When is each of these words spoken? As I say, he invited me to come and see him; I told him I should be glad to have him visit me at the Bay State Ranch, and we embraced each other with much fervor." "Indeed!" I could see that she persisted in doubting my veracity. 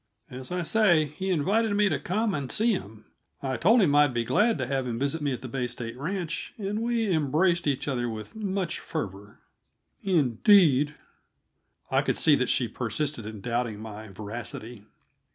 As 0.31 0.51
I 0.51 0.63
say, 0.63 1.05
he 1.05 1.29
invited 1.29 1.75
me 1.75 1.87
to 1.87 1.99
come 1.99 2.33
and 2.33 2.51
see 2.51 2.71
him; 2.71 3.05
I 3.43 3.55
told 3.55 3.83
him 3.83 3.93
I 3.93 4.05
should 4.07 4.15
be 4.15 4.23
glad 4.23 4.57
to 4.57 4.65
have 4.65 4.87
him 4.87 4.97
visit 4.97 5.21
me 5.21 5.31
at 5.31 5.43
the 5.43 5.47
Bay 5.47 5.67
State 5.67 5.95
Ranch, 5.95 6.55
and 6.57 6.81
we 6.81 7.11
embraced 7.13 7.67
each 7.67 7.87
other 7.87 8.09
with 8.09 8.35
much 8.35 8.79
fervor." 8.79 9.37
"Indeed!" 10.01 10.95
I 11.91 12.01
could 12.01 12.17
see 12.17 12.33
that 12.37 12.49
she 12.49 12.67
persisted 12.67 13.27
in 13.27 13.41
doubting 13.41 13.79
my 13.79 14.07
veracity. 14.07 14.85